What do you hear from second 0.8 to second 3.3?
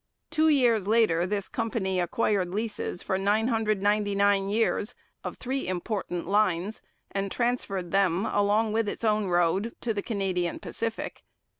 later this company acquired leases for